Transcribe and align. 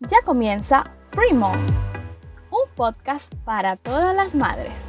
Ya 0.00 0.22
comienza 0.24 0.92
Free 1.10 1.32
Mom, 1.32 1.56
un 2.50 2.74
podcast 2.74 3.32
para 3.44 3.76
todas 3.76 4.14
las 4.14 4.34
madres. 4.34 4.82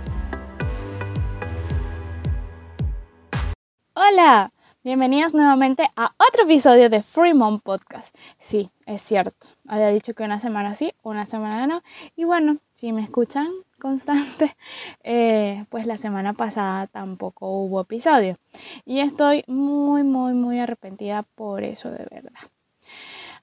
Hola, 3.94 4.52
bienvenidos 4.84 5.36
nuevamente 5.36 5.88
a 5.96 6.16
otro 6.18 6.46
episodio 6.46 6.90
de 6.90 7.04
Free 7.04 7.36
Mom 7.36 7.60
Podcast. 7.60 8.16
Sí, 8.40 8.72
es 8.88 9.04
cierto, 9.04 9.50
había 9.68 9.90
dicho 9.90 10.16
que 10.16 10.24
una 10.24 10.40
semana 10.40 10.74
sí, 10.74 10.92
una 11.04 11.28
semana 11.28 11.68
no. 11.68 11.84
Y 12.16 12.24
bueno, 12.24 12.58
si 12.74 12.92
me 12.92 13.04
escuchan 13.04 13.48
constante, 13.80 14.58
eh, 15.04 15.66
pues 15.70 15.86
la 15.86 15.98
semana 15.98 16.34
pasada 16.34 16.88
tampoco 16.88 17.48
hubo 17.48 17.80
episodio. 17.82 18.40
Y 18.86 19.02
estoy 19.02 19.44
muy, 19.46 20.02
muy, 20.02 20.34
muy 20.34 20.60
arrepentida 20.60 21.22
por 21.36 21.64
eso, 21.64 21.92
de 21.92 22.08
verdad. 22.10 22.34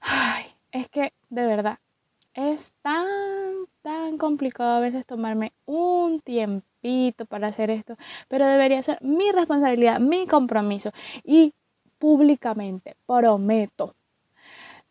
Ay, 0.01 0.52
es 0.73 0.89
que 0.89 1.13
de 1.29 1.45
verdad 1.45 1.79
es 2.33 2.71
tan, 2.81 3.67
tan 3.81 4.17
complicado 4.17 4.73
a 4.73 4.79
veces 4.79 5.05
tomarme 5.05 5.53
un 5.65 6.19
tiempito 6.19 7.25
para 7.25 7.47
hacer 7.47 7.69
esto, 7.69 7.95
pero 8.27 8.45
debería 8.47 8.81
ser 8.81 8.97
mi 9.01 9.31
responsabilidad, 9.31 9.99
mi 9.99 10.27
compromiso 10.27 10.91
y 11.23 11.53
públicamente 11.99 12.97
prometo 13.05 13.95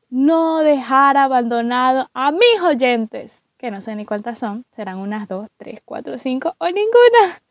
no 0.09 0.61
dejar 0.61 1.17
abandonado 1.17 2.09
a 2.15 2.31
mis 2.33 2.63
oyentes, 2.63 3.45
que 3.57 3.71
no 3.71 3.81
sé 3.81 3.97
ni 3.97 4.05
cuántas 4.05 4.39
son, 4.39 4.65
serán 4.71 4.99
unas 4.99 5.27
dos, 5.27 5.49
tres, 5.57 5.81
cuatro, 5.85 6.17
cinco 6.19 6.55
o 6.59 6.67
ninguna 6.67 7.43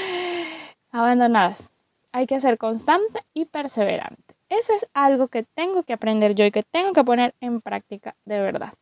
abandonadas. 0.92 1.70
Hay 2.12 2.26
que 2.26 2.40
ser 2.40 2.58
constante 2.58 3.24
y 3.32 3.44
perseverante. 3.44 4.29
Eso 4.50 4.74
es 4.74 4.86
algo 4.94 5.28
que 5.28 5.44
tengo 5.44 5.84
que 5.84 5.92
aprender 5.92 6.34
yo 6.34 6.44
y 6.44 6.50
que 6.50 6.64
tengo 6.64 6.92
que 6.92 7.04
poner 7.04 7.34
en 7.40 7.60
práctica 7.60 8.16
de 8.24 8.40
verdad. 8.40 8.74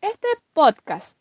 Este 0.00 0.26
podcast 0.52 1.16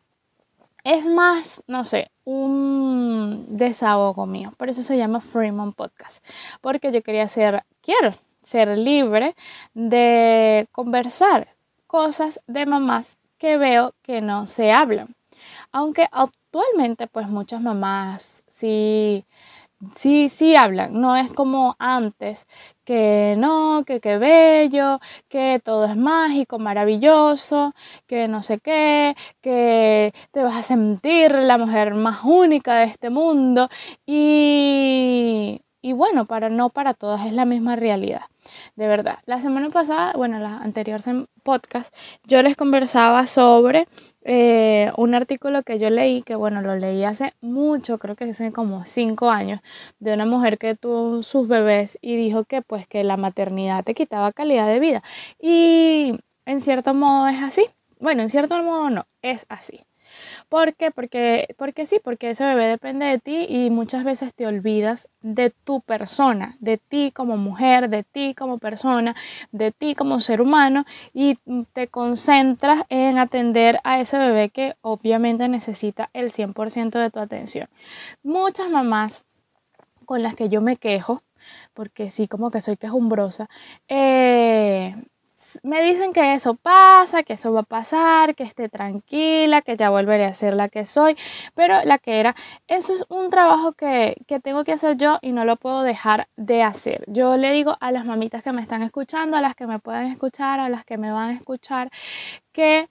es 0.84 1.06
más, 1.06 1.62
no 1.68 1.84
sé, 1.84 2.12
un 2.24 3.46
desahogo 3.48 4.26
mío. 4.26 4.52
Por 4.58 4.70
eso 4.70 4.82
se 4.82 4.98
llama 4.98 5.22
Freeman 5.22 5.74
Podcast. 5.74 6.26
Porque 6.62 6.92
yo 6.92 7.04
quería 7.04 7.28
ser, 7.28 7.64
quiero 7.82 8.16
ser 8.42 8.76
libre 8.76 9.36
de 9.76 10.68
conversar 10.72 11.48
cosas 11.86 12.42
de 12.48 12.66
mamás 12.66 13.18
que 13.38 13.58
veo 13.58 13.94
que 14.02 14.20
no 14.20 14.48
se 14.48 14.72
hablan. 14.72 15.16
Aunque 15.72 16.08
actualmente 16.12 17.06
pues 17.06 17.28
muchas 17.28 17.62
mamás 17.62 18.44
sí 18.48 19.26
sí, 19.96 20.30
sí 20.30 20.56
hablan, 20.56 21.00
no 21.00 21.16
es 21.16 21.32
como 21.32 21.76
antes, 21.80 22.48
que 22.84 23.36
no, 23.38 23.84
que 23.86 24.00
qué 24.00 24.18
bello, 24.18 25.00
que 25.30 25.60
todo 25.64 25.86
es 25.86 25.96
mágico, 25.98 26.60
maravilloso, 26.60 27.74
que 28.08 28.28
no 28.28 28.44
sé 28.44 28.60
qué, 28.60 29.16
que 29.42 30.14
te 30.32 30.44
vas 30.44 30.56
a 30.56 30.64
sentir 30.64 31.32
la 31.34 31.58
mujer 31.58 31.94
más 31.96 32.24
única 32.24 32.76
de 32.76 32.86
este 32.86 33.10
mundo. 33.10 33.70
Y, 34.06 35.15
y 35.86 35.94
bueno, 35.94 36.26
para 36.26 36.50
no 36.50 36.70
para 36.70 36.96
todas 36.96 37.28
es 37.28 37.34
la 37.34 37.46
misma 37.46 37.76
realidad 37.76 38.24
de 38.76 38.88
verdad. 38.88 39.20
La 39.28 39.40
semana 39.40 39.70
pasada, 39.70 40.14
bueno, 40.16 40.40
la 40.40 40.58
anterior 40.58 41.00
podcast, 41.44 41.96
yo 42.24 42.42
les 42.42 42.56
conversaba 42.56 43.28
sobre 43.28 43.88
eh, 44.24 44.92
un 44.98 45.14
artículo 45.14 45.62
que 45.62 45.78
yo 45.78 45.92
leí, 45.92 46.24
que 46.24 46.34
bueno, 46.34 46.62
lo 46.62 46.76
leí 46.76 47.04
hace 47.04 47.36
mucho, 47.40 48.00
creo 48.00 48.16
que 48.16 48.24
hace 48.26 48.52
como 48.52 48.84
cinco 48.86 49.30
años, 49.30 49.62
de 50.00 50.16
una 50.16 50.26
mujer 50.26 50.58
que 50.58 50.74
tuvo 50.74 51.22
sus 51.22 51.48
bebés 51.48 52.00
y 52.02 52.16
dijo 52.16 52.46
que 52.46 52.64
pues 52.64 52.88
que 52.88 53.04
la 53.04 53.16
maternidad 53.18 53.84
te 53.84 53.94
quitaba 53.94 54.32
calidad 54.32 54.68
de 54.68 54.80
vida. 54.80 55.04
Y 55.40 56.16
en 56.48 56.62
cierto 56.62 56.96
modo 56.96 57.28
es 57.28 57.44
así. 57.44 57.68
Bueno, 58.00 58.24
en 58.24 58.32
cierto 58.32 58.62
modo 58.64 58.90
no, 58.90 59.06
es 59.22 59.46
así. 59.50 59.82
¿Por 60.50 60.76
qué? 60.76 60.92
Porque, 60.92 61.56
porque 61.58 61.86
sí, 61.86 62.00
porque 62.04 62.30
ese 62.30 62.46
bebé 62.46 62.68
depende 62.68 63.06
de 63.06 63.20
ti 63.20 63.46
y 63.50 63.70
muchas 63.70 64.04
veces 64.04 64.34
te 64.34 64.48
olvidas 64.48 65.08
de 65.22 65.50
tu 65.50 65.82
persona, 65.82 66.58
de 66.60 66.78
ti 66.78 67.12
como 67.12 67.38
mujer, 67.38 67.90
de 67.90 68.04
ti 68.04 68.34
como 68.36 68.58
persona, 68.58 69.16
de 69.52 69.72
ti 69.72 69.96
como 69.96 70.20
ser 70.20 70.42
humano 70.42 70.86
y 71.14 71.38
te 71.74 71.88
concentras 71.88 72.84
en 72.90 73.18
atender 73.18 73.80
a 73.84 74.00
ese 74.00 74.18
bebé 74.18 74.50
que 74.50 74.76
obviamente 74.82 75.48
necesita 75.48 76.10
el 76.14 76.32
100% 76.32 77.00
de 77.00 77.10
tu 77.10 77.20
atención. 77.20 77.70
Muchas 78.24 78.70
mamás 78.70 79.26
con 80.06 80.24
las 80.24 80.36
que 80.36 80.50
yo 80.50 80.62
me 80.62 80.78
quejo, 80.78 81.24
porque 81.74 82.10
sí, 82.10 82.28
como 82.28 82.52
que 82.52 82.62
soy 82.62 82.78
quejumbrosa, 82.78 83.50
eh, 83.88 84.96
me 85.64 85.84
dicen 85.84 86.14
que 86.14 86.34
eso 86.34 86.56
pasa, 86.56 87.24
que 87.24 87.34
eso 87.34 87.54
va 87.54 87.62
a 87.62 87.64
pasar, 87.64 88.36
que 88.36 88.44
esté 88.44 88.70
tranquila, 88.70 89.62
que 89.62 89.78
ya 89.78 89.90
volveré 89.90 90.26
a 90.26 90.34
ser 90.34 90.56
la 90.56 90.70
que 90.70 90.86
soy, 90.86 91.18
pero 91.54 91.84
la 91.84 91.98
que 91.98 92.20
era, 92.20 92.36
eso 92.68 92.94
es 92.94 93.06
un 93.10 93.30
trabajo 93.30 93.74
que, 93.74 94.16
que 94.28 94.40
tengo 94.40 94.64
que 94.64 94.74
hacer 94.74 94.98
yo 94.98 95.20
y 95.22 95.32
no 95.32 95.46
lo 95.46 95.58
puedo 95.58 95.84
dejar 95.84 96.28
de 96.38 96.64
hacer. 96.64 97.04
Yo 97.08 97.38
le 97.38 97.54
digo 97.54 97.78
a 97.80 97.92
las 97.92 98.06
mamitas 98.06 98.44
que 98.44 98.52
me 98.52 98.62
están 98.62 98.82
escuchando, 98.82 99.38
a 99.38 99.42
las 99.42 99.56
que 99.56 99.68
me 99.68 99.80
puedan 99.80 100.12
escuchar, 100.12 100.60
a 100.60 100.70
las 100.70 100.86
que 100.86 100.98
me 100.98 101.12
van 101.12 101.30
a 101.32 101.34
escuchar, 101.34 101.92
que... 102.52 102.90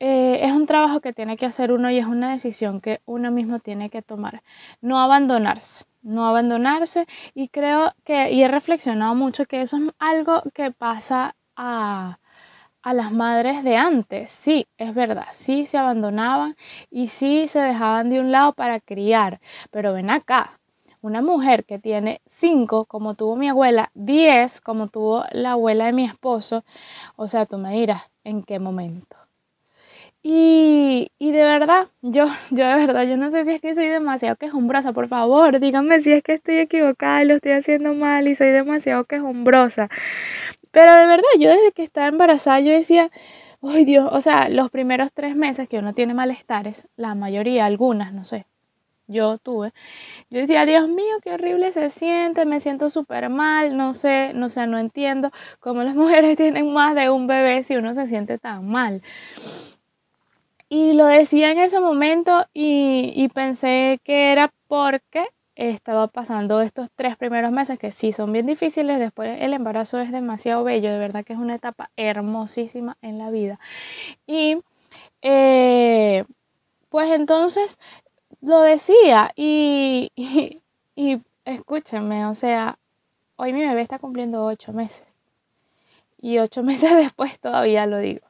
Eh, 0.00 0.46
es 0.46 0.52
un 0.52 0.66
trabajo 0.66 1.00
que 1.00 1.12
tiene 1.12 1.36
que 1.36 1.46
hacer 1.46 1.72
uno 1.72 1.90
y 1.90 1.98
es 1.98 2.06
una 2.06 2.30
decisión 2.30 2.80
que 2.80 3.00
uno 3.04 3.32
mismo 3.32 3.58
tiene 3.58 3.90
que 3.90 4.00
tomar. 4.00 4.44
No 4.80 5.00
abandonarse, 5.00 5.86
no 6.02 6.26
abandonarse 6.26 7.06
y 7.34 7.48
creo 7.48 7.92
que, 8.04 8.30
y 8.30 8.42
he 8.42 8.48
reflexionado 8.48 9.16
mucho 9.16 9.46
que 9.46 9.60
eso 9.60 9.76
es 9.76 9.82
algo 9.98 10.42
que 10.54 10.70
pasa 10.70 11.34
a, 11.58 12.18
las 12.84 13.12
madres 13.12 13.64
de 13.64 13.76
antes. 13.76 14.30
Sí, 14.30 14.66
es 14.78 14.94
verdad, 14.94 15.26
sí 15.32 15.66
se 15.66 15.76
abandonaban 15.76 16.56
y 16.90 17.08
sí 17.08 17.46
se 17.48 17.60
dejaban 17.60 18.08
de 18.08 18.20
un 18.20 18.32
lado 18.32 18.54
para 18.54 18.80
criar. 18.80 19.40
Pero 19.70 19.92
ven 19.92 20.08
acá, 20.10 20.58
una 21.02 21.20
mujer 21.20 21.64
que 21.66 21.78
tiene 21.78 22.22
cinco, 22.26 22.86
como 22.86 23.14
tuvo 23.14 23.36
mi 23.36 23.48
abuela, 23.50 23.90
diez, 23.94 24.60
como 24.62 24.88
tuvo 24.88 25.24
la 25.32 25.52
abuela 25.52 25.86
de 25.86 25.92
mi 25.92 26.04
esposo, 26.06 26.64
o 27.16 27.28
sea, 27.28 27.46
tú 27.46 27.58
me 27.58 27.72
dirás, 27.74 28.10
¿en 28.24 28.42
qué 28.42 28.58
momento? 28.58 29.18
Y, 30.22 31.12
y, 31.18 31.30
de 31.32 31.42
verdad, 31.44 31.88
yo, 32.02 32.26
yo 32.50 32.66
de 32.66 32.74
verdad, 32.74 33.06
yo 33.06 33.16
no 33.16 33.30
sé 33.30 33.44
si 33.44 33.52
es 33.52 33.60
que 33.60 33.74
soy 33.74 33.86
demasiado 33.86 34.36
quejumbrosa, 34.36 34.92
por 34.92 35.08
favor, 35.08 35.60
díganme 35.60 36.00
si 36.00 36.12
es 36.12 36.22
que 36.22 36.34
estoy 36.34 36.58
equivocada 36.58 37.22
y 37.22 37.26
lo 37.26 37.34
estoy 37.34 37.52
haciendo 37.52 37.94
mal 37.94 38.26
y 38.28 38.34
soy 38.34 38.48
demasiado 38.48 39.04
quejumbrosa. 39.04 39.88
Pero 40.70 40.92
de 40.92 41.06
verdad, 41.06 41.28
yo 41.38 41.50
desde 41.50 41.72
que 41.72 41.82
estaba 41.82 42.08
embarazada, 42.08 42.60
yo 42.60 42.72
decía, 42.72 43.10
ay 43.62 43.84
Dios, 43.84 44.08
o 44.12 44.20
sea, 44.20 44.48
los 44.48 44.70
primeros 44.70 45.12
tres 45.12 45.36
meses 45.36 45.68
que 45.68 45.78
uno 45.78 45.94
tiene 45.94 46.14
malestares, 46.14 46.88
la 46.96 47.14
mayoría, 47.14 47.66
algunas, 47.66 48.12
no 48.12 48.24
sé, 48.24 48.46
yo 49.06 49.38
tuve, 49.38 49.72
yo 50.30 50.40
decía, 50.40 50.66
Dios 50.66 50.88
mío, 50.88 51.16
qué 51.22 51.32
horrible 51.32 51.72
se 51.72 51.90
siente, 51.90 52.44
me 52.44 52.60
siento 52.60 52.90
súper 52.90 53.30
mal, 53.30 53.76
no 53.76 53.94
sé, 53.94 54.32
no 54.34 54.50
sé, 54.50 54.66
no 54.66 54.78
entiendo 54.78 55.30
cómo 55.60 55.82
las 55.82 55.94
mujeres 55.96 56.36
tienen 56.36 56.72
más 56.72 56.94
de 56.94 57.10
un 57.10 57.26
bebé 57.26 57.62
si 57.62 57.76
uno 57.76 57.94
se 57.94 58.06
siente 58.06 58.38
tan 58.38 58.68
mal. 58.68 59.02
Y 60.70 60.92
lo 60.92 61.06
decía 61.06 61.50
en 61.50 61.58
ese 61.58 61.80
momento 61.80 62.46
y, 62.52 63.12
y 63.16 63.28
pensé 63.28 64.00
que 64.04 64.32
era 64.32 64.52
porque 64.66 65.26
estaba 65.58 66.06
pasando 66.06 66.60
estos 66.60 66.88
tres 66.94 67.16
primeros 67.16 67.50
meses 67.50 67.78
que 67.78 67.90
sí 67.90 68.12
son 68.12 68.32
bien 68.32 68.46
difíciles, 68.46 69.00
después 69.00 69.42
el 69.42 69.52
embarazo 69.52 69.98
es 69.98 70.12
demasiado 70.12 70.62
bello, 70.64 70.92
de 70.92 70.98
verdad 70.98 71.24
que 71.24 71.32
es 71.32 71.38
una 71.38 71.56
etapa 71.56 71.90
hermosísima 71.96 72.96
en 73.02 73.18
la 73.18 73.30
vida. 73.30 73.58
Y 74.26 74.58
eh, 75.22 76.24
pues 76.90 77.10
entonces 77.10 77.78
lo 78.40 78.60
decía 78.62 79.32
y, 79.36 80.12
y, 80.14 80.62
y 80.94 81.20
escúchenme, 81.44 82.26
o 82.26 82.34
sea, 82.34 82.78
hoy 83.36 83.52
mi 83.52 83.60
bebé 83.66 83.82
está 83.82 83.98
cumpliendo 83.98 84.44
ocho 84.46 84.72
meses 84.72 85.08
y 86.20 86.38
ocho 86.38 86.62
meses 86.64 86.94
después 86.96 87.40
todavía 87.40 87.86
lo 87.86 87.98
digo. 87.98 88.26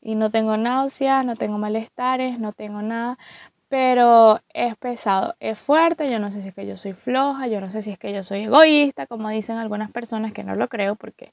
Y 0.00 0.16
no 0.16 0.30
tengo 0.30 0.56
náuseas, 0.56 1.24
no 1.24 1.34
tengo 1.34 1.58
malestares, 1.58 2.38
no 2.38 2.52
tengo 2.52 2.82
nada, 2.82 3.18
pero 3.72 4.38
es 4.52 4.76
pesado, 4.76 5.34
es 5.40 5.58
fuerte, 5.58 6.10
yo 6.10 6.18
no 6.18 6.30
sé 6.30 6.42
si 6.42 6.48
es 6.48 6.54
que 6.54 6.66
yo 6.66 6.76
soy 6.76 6.92
floja, 6.92 7.46
yo 7.46 7.58
no 7.58 7.70
sé 7.70 7.80
si 7.80 7.90
es 7.90 7.98
que 7.98 8.12
yo 8.12 8.22
soy 8.22 8.42
egoísta, 8.42 9.06
como 9.06 9.30
dicen 9.30 9.56
algunas 9.56 9.90
personas 9.90 10.34
que 10.34 10.44
no 10.44 10.56
lo 10.56 10.68
creo 10.68 10.94
porque 10.94 11.32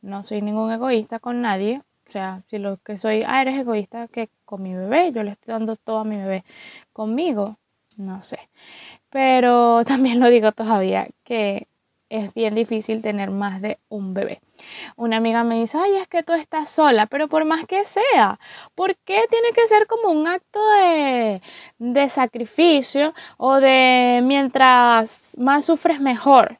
no 0.00 0.22
soy 0.22 0.40
ningún 0.40 0.70
egoísta 0.70 1.18
con 1.18 1.42
nadie. 1.42 1.82
O 2.06 2.12
sea, 2.12 2.44
si 2.48 2.58
lo 2.58 2.76
que 2.76 2.96
soy, 2.96 3.24
ah, 3.26 3.42
eres 3.42 3.58
egoísta 3.58 4.06
que 4.06 4.30
con 4.44 4.62
mi 4.62 4.72
bebé, 4.72 5.10
yo 5.10 5.24
le 5.24 5.32
estoy 5.32 5.50
dando 5.50 5.74
todo 5.74 5.98
a 5.98 6.04
mi 6.04 6.16
bebé 6.16 6.44
conmigo, 6.92 7.58
no 7.96 8.22
sé. 8.22 8.38
Pero 9.10 9.84
también 9.84 10.20
lo 10.20 10.28
digo 10.28 10.52
todavía 10.52 11.08
que 11.24 11.66
es 12.10 12.34
bien 12.34 12.54
difícil 12.54 13.00
tener 13.00 13.30
más 13.30 13.62
de 13.62 13.78
un 13.88 14.12
bebé. 14.12 14.40
Una 14.96 15.16
amiga 15.16 15.44
me 15.44 15.60
dice, 15.60 15.78
ay, 15.78 15.96
es 15.96 16.08
que 16.08 16.22
tú 16.22 16.34
estás 16.34 16.68
sola, 16.68 17.06
pero 17.06 17.28
por 17.28 17.44
más 17.46 17.64
que 17.66 17.84
sea, 17.84 18.38
¿por 18.74 18.96
qué 18.96 19.24
tiene 19.30 19.52
que 19.54 19.66
ser 19.66 19.86
como 19.86 20.10
un 20.10 20.26
acto 20.26 20.60
de, 20.72 21.40
de 21.78 22.08
sacrificio 22.08 23.14
o 23.38 23.54
de 23.60 24.20
mientras 24.22 25.30
más 25.38 25.64
sufres 25.64 26.00
mejor? 26.00 26.58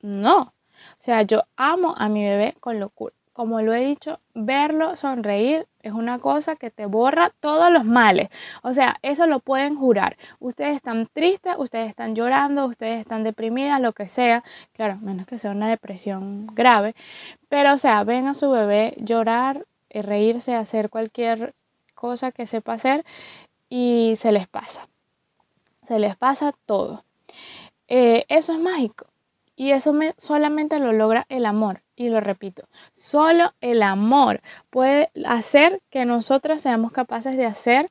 No, 0.00 0.40
o 0.42 0.52
sea, 0.98 1.22
yo 1.22 1.42
amo 1.56 1.94
a 1.96 2.08
mi 2.08 2.22
bebé 2.24 2.54
con 2.60 2.78
locura. 2.78 3.14
Como 3.32 3.60
lo 3.62 3.74
he 3.74 3.84
dicho, 3.84 4.20
verlo 4.34 4.94
sonreír 4.96 5.66
es 5.84 5.92
una 5.92 6.18
cosa 6.18 6.56
que 6.56 6.70
te 6.70 6.86
borra 6.86 7.30
todos 7.40 7.70
los 7.70 7.84
males. 7.84 8.28
O 8.62 8.72
sea, 8.72 8.96
eso 9.02 9.26
lo 9.26 9.38
pueden 9.40 9.76
jurar. 9.76 10.16
Ustedes 10.40 10.76
están 10.76 11.08
tristes, 11.12 11.54
ustedes 11.58 11.90
están 11.90 12.14
llorando, 12.14 12.66
ustedes 12.66 13.00
están 13.00 13.22
deprimidas, 13.22 13.80
lo 13.80 13.92
que 13.92 14.08
sea. 14.08 14.42
Claro, 14.72 14.96
menos 15.02 15.26
que 15.26 15.38
sea 15.38 15.50
una 15.50 15.68
depresión 15.68 16.46
grave. 16.54 16.94
Pero, 17.48 17.74
o 17.74 17.78
sea, 17.78 18.02
ven 18.04 18.26
a 18.26 18.34
su 18.34 18.50
bebé 18.50 18.94
llorar, 18.98 19.66
eh, 19.90 20.02
reírse, 20.02 20.54
hacer 20.54 20.88
cualquier 20.88 21.54
cosa 21.94 22.32
que 22.32 22.46
sepa 22.46 22.72
hacer 22.72 23.04
y 23.68 24.14
se 24.16 24.32
les 24.32 24.48
pasa. 24.48 24.88
Se 25.82 25.98
les 25.98 26.16
pasa 26.16 26.52
todo. 26.64 27.04
Eh, 27.88 28.24
eso 28.28 28.52
es 28.52 28.58
mágico. 28.58 29.06
Y 29.56 29.70
eso 29.70 29.92
me, 29.92 30.14
solamente 30.18 30.78
lo 30.78 30.92
logra 30.92 31.26
el 31.28 31.46
amor. 31.46 31.82
Y 31.96 32.08
lo 32.08 32.20
repito, 32.20 32.68
solo 32.96 33.52
el 33.60 33.82
amor 33.82 34.40
puede 34.70 35.10
hacer 35.26 35.80
que 35.90 36.04
nosotras 36.04 36.60
seamos 36.62 36.90
capaces 36.90 37.36
de 37.36 37.46
hacer 37.46 37.88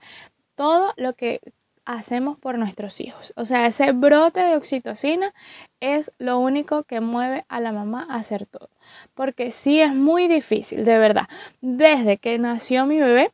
todo 0.56 0.94
lo 0.98 1.14
que 1.14 1.40
hacemos 1.86 2.38
por 2.38 2.58
nuestros 2.58 3.00
hijos. 3.02 3.34
O 3.36 3.46
sea, 3.46 3.66
ese 3.66 3.92
brote 3.92 4.42
de 4.42 4.56
oxitocina 4.56 5.34
es 5.80 6.12
lo 6.18 6.40
único 6.40 6.84
que 6.84 7.02
mueve 7.02 7.46
a 7.48 7.60
la 7.60 7.72
mamá 7.72 8.08
a 8.10 8.16
hacer 8.16 8.46
todo. 8.46 8.70
Porque 9.14 9.52
sí 9.52 9.82
es 9.82 9.94
muy 9.94 10.28
difícil, 10.28 10.86
de 10.86 10.98
verdad. 10.98 11.28
Desde 11.62 12.18
que 12.18 12.38
nació 12.40 12.86
mi 12.86 13.00
bebé, 13.00 13.32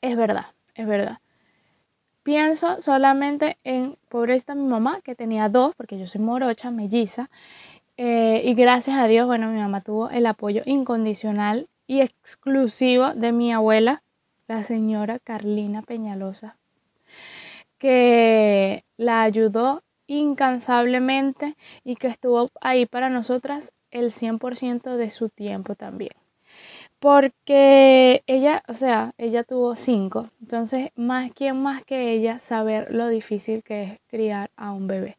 es 0.00 0.16
verdad, 0.16 0.46
es 0.74 0.86
verdad. 0.86 1.18
Pienso 2.26 2.80
solamente 2.80 3.56
en, 3.62 3.96
pobrecita 4.08 4.56
mi 4.56 4.64
mamá, 4.64 5.00
que 5.00 5.14
tenía 5.14 5.48
dos, 5.48 5.76
porque 5.76 5.96
yo 5.96 6.08
soy 6.08 6.20
morocha, 6.20 6.72
melliza, 6.72 7.30
eh, 7.96 8.42
y 8.44 8.54
gracias 8.54 8.98
a 8.98 9.06
Dios, 9.06 9.28
bueno, 9.28 9.48
mi 9.48 9.60
mamá 9.60 9.80
tuvo 9.80 10.10
el 10.10 10.26
apoyo 10.26 10.62
incondicional 10.66 11.68
y 11.86 12.00
exclusivo 12.00 13.14
de 13.14 13.30
mi 13.30 13.52
abuela, 13.52 14.02
la 14.48 14.64
señora 14.64 15.20
Carlina 15.20 15.82
Peñalosa, 15.82 16.56
que 17.78 18.82
la 18.96 19.22
ayudó 19.22 19.84
incansablemente 20.08 21.56
y 21.84 21.94
que 21.94 22.08
estuvo 22.08 22.48
ahí 22.60 22.86
para 22.86 23.08
nosotras 23.08 23.72
el 23.92 24.10
100% 24.10 24.96
de 24.96 25.12
su 25.12 25.28
tiempo 25.28 25.76
también 25.76 26.25
porque 26.98 28.22
ella, 28.26 28.62
o 28.68 28.74
sea, 28.74 29.12
ella 29.18 29.44
tuvo 29.44 29.76
cinco, 29.76 30.24
entonces 30.40 30.90
más 30.96 31.30
quién 31.32 31.62
más 31.62 31.84
que 31.84 32.12
ella 32.12 32.38
saber 32.38 32.88
lo 32.90 33.08
difícil 33.08 33.62
que 33.62 33.82
es 33.82 34.00
criar 34.08 34.50
a 34.56 34.72
un 34.72 34.86
bebé. 34.86 35.18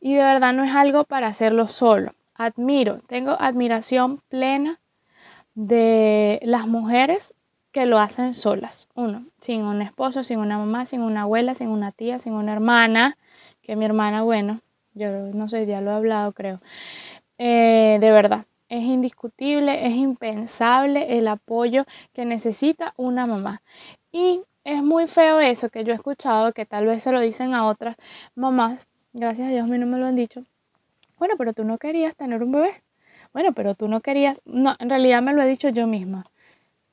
Y 0.00 0.14
de 0.14 0.22
verdad 0.22 0.52
no 0.52 0.64
es 0.64 0.74
algo 0.74 1.04
para 1.04 1.28
hacerlo 1.28 1.68
solo. 1.68 2.14
Admiro, 2.34 3.00
tengo 3.06 3.36
admiración 3.38 4.22
plena 4.28 4.80
de 5.54 6.40
las 6.42 6.66
mujeres 6.66 7.34
que 7.70 7.86
lo 7.86 7.98
hacen 7.98 8.34
solas. 8.34 8.88
Uno, 8.94 9.26
sin 9.40 9.62
un 9.62 9.82
esposo, 9.82 10.24
sin 10.24 10.38
una 10.38 10.58
mamá, 10.58 10.86
sin 10.86 11.02
una 11.02 11.22
abuela, 11.22 11.54
sin 11.54 11.68
una 11.68 11.92
tía, 11.92 12.18
sin 12.18 12.32
una 12.32 12.52
hermana, 12.52 13.18
que 13.62 13.76
mi 13.76 13.84
hermana, 13.84 14.22
bueno, 14.22 14.60
yo 14.94 15.10
no 15.10 15.48
sé, 15.48 15.66
ya 15.66 15.80
lo 15.80 15.90
he 15.90 15.94
hablado 15.94 16.32
creo. 16.32 16.60
Eh, 17.38 17.98
de 18.00 18.10
verdad, 18.10 18.46
es 18.70 18.82
indiscutible, 18.82 19.86
es 19.86 19.94
impensable 19.94 21.18
el 21.18 21.28
apoyo 21.28 21.84
que 22.14 22.24
necesita 22.24 22.94
una 22.96 23.26
mamá. 23.26 23.62
Y 24.12 24.42
es 24.64 24.82
muy 24.82 25.08
feo 25.08 25.40
eso 25.40 25.68
que 25.68 25.84
yo 25.84 25.92
he 25.92 25.96
escuchado, 25.96 26.52
que 26.52 26.64
tal 26.64 26.86
vez 26.86 27.02
se 27.02 27.12
lo 27.12 27.20
dicen 27.20 27.52
a 27.52 27.66
otras 27.66 27.96
mamás, 28.34 28.86
gracias 29.12 29.48
a 29.48 29.50
Dios 29.50 29.64
a 29.64 29.66
mí 29.66 29.76
no 29.76 29.86
me 29.86 29.98
lo 29.98 30.06
han 30.06 30.16
dicho. 30.16 30.44
Bueno, 31.18 31.34
pero 31.36 31.52
tú 31.52 31.64
no 31.64 31.78
querías 31.78 32.16
tener 32.16 32.42
un 32.42 32.52
bebé. 32.52 32.82
Bueno, 33.32 33.52
pero 33.52 33.74
tú 33.74 33.88
no 33.88 34.00
querías, 34.00 34.40
no, 34.44 34.74
en 34.78 34.88
realidad 34.88 35.20
me 35.20 35.34
lo 35.34 35.42
he 35.42 35.48
dicho 35.48 35.68
yo 35.68 35.86
misma. 35.86 36.24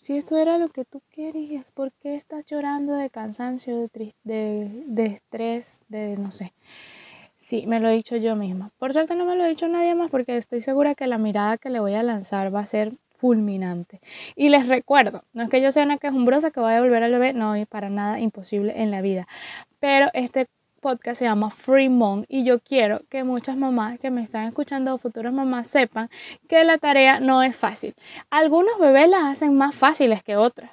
Si 0.01 0.17
esto 0.17 0.37
era 0.37 0.57
lo 0.57 0.69
que 0.69 0.85
tú 0.85 1.01
querías, 1.09 1.69
¿por 1.71 1.91
qué 1.93 2.15
estás 2.15 2.45
llorando 2.45 2.93
de 2.93 3.09
cansancio, 3.09 3.89
de, 3.93 4.15
de, 4.23 4.83
de 4.85 5.05
estrés, 5.05 5.81
de 5.89 6.17
no 6.17 6.31
sé? 6.31 6.53
Sí, 7.47 7.65
me 7.65 7.79
lo 7.79 7.87
he 7.87 7.93
dicho 7.93 8.17
yo 8.17 8.35
misma. 8.35 8.71
Por 8.77 8.91
suerte 8.91 9.15
no 9.15 9.23
me 9.23 9.33
lo 9.33 9.45
ha 9.45 9.47
dicho 9.47 9.69
nadie 9.69 9.95
más 9.95 10.11
porque 10.11 10.35
estoy 10.35 10.59
segura 10.59 10.95
que 10.95 11.07
la 11.07 11.17
mirada 11.17 11.57
que 11.57 11.69
le 11.69 11.79
voy 11.79 11.93
a 11.93 12.03
lanzar 12.03 12.53
va 12.53 12.59
a 12.59 12.65
ser 12.65 12.91
fulminante. 13.11 14.01
Y 14.35 14.49
les 14.49 14.67
recuerdo, 14.67 15.23
no 15.31 15.43
es 15.43 15.49
que 15.49 15.61
yo 15.61 15.71
sea 15.71 15.83
una 15.83 15.97
quejumbrosa 15.97 16.51
que 16.51 16.59
vaya 16.59 16.79
a 16.79 16.81
volver 16.81 17.03
al 17.03 17.11
bebé, 17.13 17.31
no, 17.31 17.55
y 17.55 17.63
para 17.63 17.87
nada 17.87 18.19
imposible 18.19 18.73
en 18.81 18.91
la 18.91 18.99
vida. 18.99 19.29
Pero 19.79 20.09
este 20.13 20.47
podcast 20.81 21.19
se 21.19 21.23
llama 21.23 21.49
Free 21.49 21.87
Mom 21.87 22.25
y 22.27 22.43
yo 22.43 22.59
quiero 22.59 22.99
que 23.07 23.23
muchas 23.23 23.55
mamás 23.55 23.97
que 23.97 24.11
me 24.11 24.23
están 24.23 24.43
escuchando 24.43 24.97
futuras 24.97 25.31
mamás 25.31 25.67
sepan 25.67 26.09
que 26.49 26.65
la 26.65 26.77
tarea 26.77 27.21
no 27.21 27.43
es 27.43 27.55
fácil. 27.55 27.95
Algunos 28.29 28.77
bebés 28.77 29.09
las 29.09 29.23
hacen 29.23 29.55
más 29.55 29.73
fáciles 29.73 30.21
que 30.21 30.35
otras. 30.35 30.71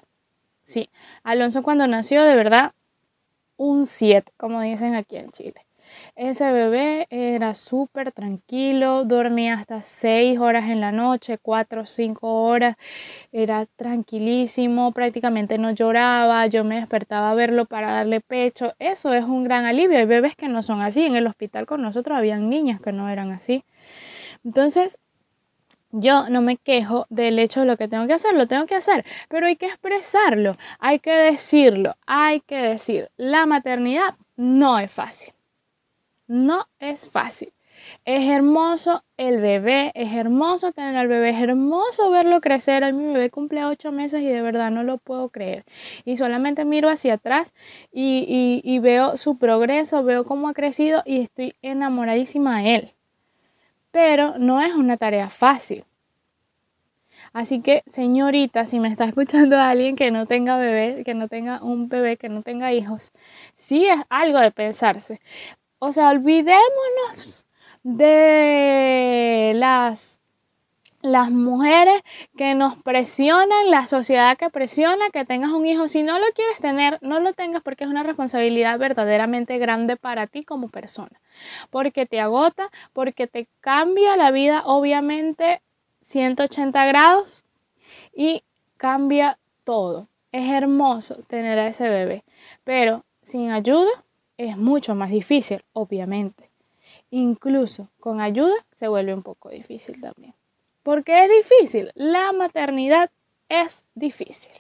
Sí, 0.65 0.91
Alonso 1.23 1.63
cuando 1.63 1.87
nació 1.87 2.25
de 2.25 2.35
verdad 2.35 2.73
un 3.57 3.87
7, 3.87 4.33
como 4.37 4.61
dicen 4.61 4.97
aquí 4.97 5.19
en 5.19 5.31
Chile. 5.31 5.65
Ese 6.17 6.51
bebé 6.53 7.07
era 7.11 7.55
súper 7.55 8.13
tranquilo, 8.13 9.05
dormía 9.05 9.55
hasta 9.55 9.83
6 9.83 10.39
horas 10.39 10.65
en 10.71 10.81
la 10.81 10.93
noche, 10.93 11.39
4 11.39 11.83
o 11.83 11.87
5 11.87 12.45
horas, 12.45 12.77
era 13.33 13.67
tranquilísimo, 13.77 14.93
prácticamente 14.93 15.59
no 15.59 15.71
lloraba, 15.73 16.47
yo 16.47 16.65
me 16.65 16.77
despertaba 16.77 17.31
a 17.31 17.35
verlo 17.35 17.67
para 17.67 17.93
darle 17.93 18.21
pecho, 18.21 18.75
eso 18.79 19.13
es 19.13 19.25
un 19.25 19.45
gran 19.45 19.65
alivio, 19.65 19.99
hay 19.99 20.07
bebés 20.07 20.37
que 20.37 20.49
no 20.49 20.63
son 20.63 20.81
así, 20.81 21.05
en 21.05 21.17
el 21.17 21.27
hospital 21.27 21.67
con 21.67 21.83
nosotros 21.83 22.17
habían 22.17 22.49
niñas 22.49 22.81
que 22.81 22.93
no 22.93 23.09
eran 23.09 23.33
así. 23.33 23.65
Entonces, 24.45 24.99
yo 25.91 26.29
no 26.29 26.43
me 26.43 26.57
quejo 26.57 27.07
del 27.09 27.39
hecho 27.39 27.61
de 27.61 27.67
lo 27.67 27.77
que 27.77 27.89
tengo 27.89 28.07
que 28.07 28.15
hacer, 28.15 28.35
lo 28.35 28.47
tengo 28.47 28.67
que 28.67 28.75
hacer, 28.75 29.05
pero 29.29 29.47
hay 29.47 29.57
que 29.57 29.67
expresarlo, 29.67 30.57
hay 30.81 30.99
que 30.99 31.13
decirlo, 31.13 31.97
hay 32.07 32.41
que 32.41 32.57
decir, 32.57 33.11
la 33.17 33.47
maternidad 33.47 34.17
no 34.37 34.79
es 34.81 34.91
fácil. 34.91 35.35
No 36.27 36.69
es 36.79 37.09
fácil. 37.09 37.53
Es 38.05 38.29
hermoso 38.31 39.03
el 39.17 39.41
bebé, 39.41 39.91
es 39.95 40.13
hermoso 40.13 40.73
tener 40.73 40.97
al 40.97 41.09
bebé, 41.09 41.31
es 41.31 41.43
hermoso 41.43 42.11
verlo 42.11 42.41
crecer. 42.41 42.85
Hoy 42.85 42.93
mi 42.93 43.13
bebé 43.13 43.31
cumple 43.31 43.65
ocho 43.65 43.91
meses 43.93 44.23
y 44.23 44.27
de 44.27 44.41
verdad 44.43 44.71
no 44.71 44.85
lo 44.85 44.99
puedo 44.99 45.29
creer. 45.31 45.65
Y 46.05 46.17
solamente 46.17 46.65
miro 46.65 46.89
hacia 46.89 47.15
atrás 47.15 47.53
y, 47.93 48.61
y 48.65 48.79
veo 48.79 49.17
su 49.17 49.39
progreso, 49.39 50.05
veo 50.05 50.25
cómo 50.25 50.49
ha 50.49 50.55
crecido 50.55 51.03
y 51.05 51.21
estoy 51.21 51.55
enamoradísima 51.63 52.63
de 52.63 52.75
él. 52.77 52.93
Pero 53.91 54.39
no 54.39 54.61
es 54.61 54.75
una 54.75 54.97
tarea 54.99 55.31
fácil. 55.31 55.85
Así 57.33 57.61
que, 57.61 57.83
señorita, 57.87 58.65
si 58.65 58.81
me 58.81 58.89
está 58.89 59.05
escuchando 59.05 59.59
alguien 59.59 59.97
que 59.97 60.11
no 60.11 60.27
tenga 60.27 60.57
bebé, 60.57 61.03
que 61.05 61.15
no 61.15 61.29
tenga 61.29 61.63
un 61.63 61.89
bebé, 61.89 62.17
que 62.17 62.29
no 62.29 62.43
tenga 62.43 62.73
hijos, 62.73 63.13
sí 63.57 63.87
es 63.87 64.01
algo 64.09 64.39
de 64.39 64.51
pensarse. 64.53 65.21
O 65.87 65.93
sea, 65.93 66.09
olvidémonos 66.09 67.45
de 67.83 69.53
las 69.55 70.19
las 71.03 71.31
mujeres 71.31 72.01
que 72.39 72.55
nos 72.55 72.77
presionan, 72.77 73.69
la 73.69 73.85
sociedad 73.85 74.39
que 74.39 74.49
presiona 74.49 75.11
que 75.13 75.27
tengas 75.27 75.51
un 75.51 75.67
hijo. 75.67 75.87
Si 75.87 76.03
no 76.03 76.19
lo 76.19 76.25
quieres 76.35 76.59
tener, 76.61 76.99
no 77.03 77.21
lo 77.21 77.35
tengas 77.35 77.63
porque 77.63 77.85
es 77.85 77.91
una 77.91 78.03
responsabilidad 78.03 78.79
verdaderamente 78.79 79.59
grande 79.59 79.97
para 79.97 80.27
ti 80.27 80.43
como 80.43 80.71
persona. 80.71 81.21
Porque 81.69 82.07
te 82.07 82.19
agota, 82.19 82.71
porque 82.95 83.27
te 83.27 83.47
cambia 83.61 84.17
la 84.17 84.31
vida, 84.31 84.63
obviamente, 84.65 85.61
180 86.01 86.87
grados 86.87 87.45
y 88.15 88.43
cambia 88.79 89.39
todo. 89.65 90.09
Es 90.33 90.51
hermoso 90.51 91.17
tener 91.27 91.59
a 91.59 91.67
ese 91.67 91.91
bebé, 91.91 92.25
pero 92.65 93.05
sin 93.23 93.51
ayuda 93.51 94.04
es 94.37 94.57
mucho 94.57 94.95
más 94.95 95.11
difícil, 95.11 95.63
obviamente. 95.73 96.51
Incluso 97.11 97.89
con 98.01 98.21
ayuda 98.21 98.55
se 98.75 98.89
vuelve 98.89 99.15
un 99.15 99.23
poco 99.23 99.51
difícil 99.51 100.01
también. 100.01 100.35
¿Por 100.83 101.05
qué 101.05 101.25
es 101.25 101.31
difícil? 101.31 101.93
La 101.95 102.33
maternidad 102.33 103.11
es 103.49 103.85
difícil. 103.95 104.53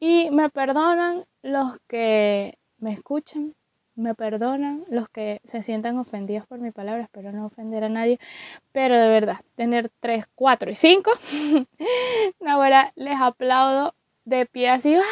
Y 0.00 0.30
me 0.30 0.48
perdonan 0.48 1.26
los 1.42 1.78
que 1.88 2.56
me 2.78 2.92
escuchan, 2.92 3.54
me 3.96 4.14
perdonan 4.14 4.84
los 4.88 5.08
que 5.08 5.40
se 5.44 5.62
sientan 5.62 5.98
ofendidos 5.98 6.46
por 6.46 6.60
mi 6.60 6.70
palabra, 6.70 7.02
espero 7.02 7.32
no 7.32 7.46
ofender 7.46 7.82
a 7.82 7.88
nadie, 7.88 8.20
pero 8.72 8.96
de 8.96 9.08
verdad, 9.08 9.40
tener 9.56 9.90
3, 10.00 10.24
4 10.36 10.70
y 10.70 10.74
5, 10.76 11.10
ahora 12.46 12.92
les 12.96 13.20
aplaudo 13.20 13.94
de 14.24 14.46
pie 14.46 14.70
así, 14.70 14.94
¡ah! 14.94 15.02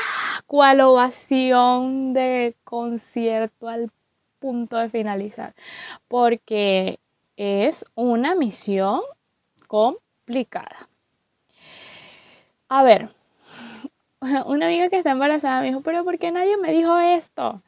Cual 0.47 0.81
ovación 0.81 2.13
de 2.13 2.55
concierto 2.65 3.69
al 3.69 3.91
punto 4.39 4.77
de 4.77 4.89
finalizar, 4.89 5.55
porque 6.09 6.99
es 7.37 7.85
una 7.95 8.35
misión 8.35 9.01
complicada. 9.67 10.89
A 12.69 12.83
ver, 12.83 13.11
una 14.47 14.67
amiga 14.67 14.89
que 14.89 14.99
está 14.99 15.11
embarazada 15.11 15.61
me 15.61 15.69
dijo, 15.69 15.81
pero 15.83 16.05
¿por 16.05 16.19
qué 16.19 16.31
nadie 16.31 16.57
me 16.57 16.73
dijo 16.73 16.99
esto? 16.99 17.63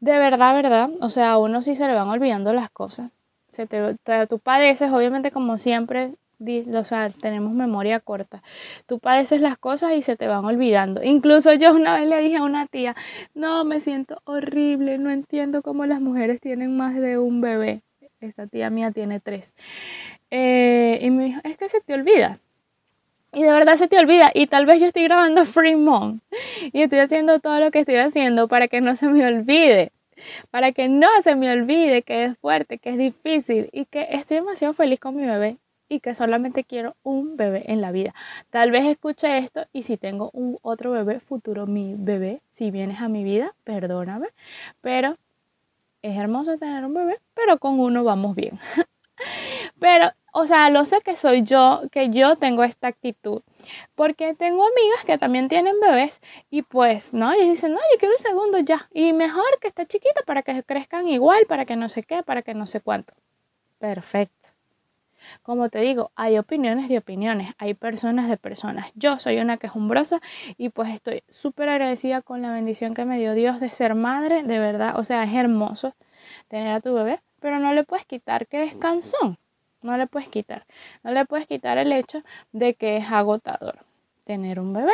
De 0.00 0.18
verdad, 0.18 0.54
verdad, 0.54 0.90
o 1.00 1.08
sea, 1.08 1.32
a 1.32 1.38
uno 1.38 1.62
sí 1.62 1.74
se 1.74 1.86
le 1.86 1.94
van 1.94 2.08
olvidando 2.08 2.52
las 2.52 2.70
cosas. 2.70 3.10
Se 3.48 3.66
te, 3.66 3.96
tú 4.28 4.38
padeces, 4.38 4.92
obviamente 4.92 5.30
como 5.30 5.58
siempre, 5.58 6.14
o 6.40 6.84
sea, 6.84 7.08
tenemos 7.10 7.52
memoria 7.52 8.00
corta. 8.00 8.42
Tú 8.86 8.98
padeces 8.98 9.40
las 9.40 9.58
cosas 9.58 9.92
y 9.94 10.02
se 10.02 10.16
te 10.16 10.28
van 10.28 10.44
olvidando. 10.44 11.02
Incluso 11.02 11.52
yo 11.54 11.74
una 11.74 11.98
vez 11.98 12.08
le 12.08 12.20
dije 12.20 12.36
a 12.36 12.44
una 12.44 12.66
tía, 12.66 12.94
no, 13.34 13.64
me 13.64 13.80
siento 13.80 14.20
horrible, 14.24 14.98
no 14.98 15.10
entiendo 15.10 15.62
cómo 15.62 15.86
las 15.86 16.00
mujeres 16.00 16.40
tienen 16.40 16.76
más 16.76 16.94
de 16.94 17.18
un 17.18 17.40
bebé. 17.40 17.82
Esta 18.20 18.46
tía 18.46 18.70
mía 18.70 18.90
tiene 18.90 19.20
tres. 19.20 19.54
Eh, 20.30 20.98
y 21.02 21.10
me 21.10 21.26
dijo, 21.26 21.40
es 21.44 21.56
que 21.56 21.68
se 21.68 21.80
te 21.80 21.94
olvida. 21.94 22.38
Y 23.32 23.42
de 23.42 23.52
verdad 23.52 23.76
se 23.76 23.88
te 23.88 23.98
olvida. 23.98 24.30
Y 24.34 24.46
tal 24.46 24.66
vez 24.66 24.80
yo 24.80 24.86
estoy 24.86 25.04
grabando 25.04 25.44
Free 25.44 25.76
Mom. 25.76 26.20
Y 26.72 26.82
estoy 26.82 27.00
haciendo 27.00 27.40
todo 27.40 27.60
lo 27.60 27.70
que 27.70 27.80
estoy 27.80 27.96
haciendo 27.96 28.48
para 28.48 28.68
que 28.68 28.80
no 28.80 28.96
se 28.96 29.08
me 29.08 29.26
olvide. 29.26 29.92
Para 30.50 30.72
que 30.72 30.88
no 30.88 31.08
se 31.22 31.36
me 31.36 31.50
olvide 31.52 32.02
que 32.02 32.24
es 32.24 32.38
fuerte, 32.38 32.78
que 32.78 32.90
es 32.90 32.98
difícil 32.98 33.70
y 33.72 33.84
que 33.84 34.08
estoy 34.10 34.38
demasiado 34.38 34.74
feliz 34.74 34.98
con 34.98 35.14
mi 35.14 35.24
bebé 35.24 35.58
y 35.88 36.00
que 36.00 36.14
solamente 36.14 36.64
quiero 36.64 36.96
un 37.02 37.36
bebé 37.36 37.64
en 37.66 37.80
la 37.80 37.92
vida. 37.92 38.14
Tal 38.50 38.70
vez 38.70 38.84
escuche 38.86 39.38
esto 39.38 39.66
y 39.72 39.82
si 39.82 39.96
tengo 39.96 40.30
un 40.32 40.58
otro 40.62 40.90
bebé 40.90 41.20
futuro, 41.20 41.66
mi 41.66 41.94
bebé, 41.96 42.40
si 42.52 42.70
vienes 42.70 43.00
a 43.00 43.08
mi 43.08 43.24
vida, 43.24 43.54
perdóname, 43.64 44.28
pero 44.80 45.16
es 46.02 46.16
hermoso 46.16 46.58
tener 46.58 46.84
un 46.84 46.94
bebé, 46.94 47.18
pero 47.34 47.58
con 47.58 47.80
uno 47.80 48.04
vamos 48.04 48.34
bien. 48.34 48.58
pero, 49.80 50.10
o 50.32 50.46
sea, 50.46 50.70
lo 50.70 50.84
sé 50.84 51.00
que 51.00 51.16
soy 51.16 51.42
yo, 51.42 51.82
que 51.90 52.10
yo 52.10 52.36
tengo 52.36 52.62
esta 52.62 52.88
actitud, 52.88 53.42
porque 53.94 54.34
tengo 54.34 54.64
amigas 54.64 55.04
que 55.04 55.18
también 55.18 55.48
tienen 55.48 55.80
bebés 55.80 56.20
y 56.50 56.62
pues, 56.62 57.12
¿no? 57.12 57.34
Y 57.34 57.48
dicen, 57.48 57.72
no, 57.72 57.80
yo 57.92 57.98
quiero 57.98 58.14
un 58.14 58.22
segundo 58.22 58.58
ya, 58.60 58.88
y 58.92 59.12
mejor 59.12 59.58
que 59.60 59.68
esté 59.68 59.86
chiquita 59.86 60.22
para 60.26 60.42
que 60.42 60.62
crezcan 60.62 61.08
igual, 61.08 61.46
para 61.46 61.64
que 61.64 61.76
no 61.76 61.88
sé 61.88 62.02
qué, 62.02 62.22
para 62.22 62.42
que 62.42 62.54
no 62.54 62.66
sé 62.66 62.80
cuánto. 62.80 63.14
Perfecto. 63.78 64.57
Como 65.42 65.68
te 65.68 65.80
digo, 65.80 66.10
hay 66.16 66.38
opiniones 66.38 66.88
de 66.88 66.98
opiniones, 66.98 67.54
hay 67.58 67.74
personas 67.74 68.28
de 68.28 68.36
personas. 68.36 68.90
Yo 68.94 69.18
soy 69.20 69.38
una 69.38 69.56
quejumbrosa 69.56 70.20
y 70.56 70.68
pues 70.70 70.90
estoy 70.90 71.22
súper 71.28 71.68
agradecida 71.68 72.22
con 72.22 72.42
la 72.42 72.52
bendición 72.52 72.94
que 72.94 73.04
me 73.04 73.18
dio 73.18 73.34
Dios 73.34 73.60
de 73.60 73.70
ser 73.70 73.94
madre, 73.94 74.42
de 74.42 74.58
verdad. 74.58 74.98
O 74.98 75.04
sea, 75.04 75.24
es 75.24 75.34
hermoso 75.34 75.94
tener 76.48 76.72
a 76.72 76.80
tu 76.80 76.94
bebé, 76.94 77.20
pero 77.40 77.58
no 77.58 77.72
le 77.72 77.84
puedes 77.84 78.06
quitar 78.06 78.46
que 78.46 78.64
es 78.64 78.74
cansón. 78.74 79.38
No 79.82 79.96
le 79.96 80.06
puedes 80.06 80.28
quitar. 80.28 80.66
No 81.04 81.12
le 81.12 81.24
puedes 81.24 81.46
quitar 81.46 81.78
el 81.78 81.92
hecho 81.92 82.22
de 82.52 82.74
que 82.74 82.96
es 82.96 83.10
agotador 83.10 83.78
tener 84.24 84.60
un 84.60 84.72
bebé 84.72 84.92